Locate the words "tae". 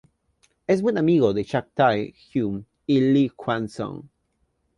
1.61-2.15